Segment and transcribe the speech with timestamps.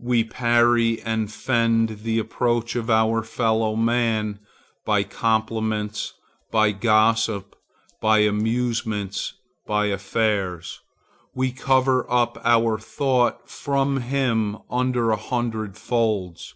[0.00, 4.40] We parry and fend the approach of our fellow man
[4.84, 6.14] by compliments,
[6.50, 7.54] by gossip,
[8.00, 9.34] by amusements,
[9.68, 10.80] by affairs.
[11.32, 16.54] We cover up our thought from him under a hundred folds.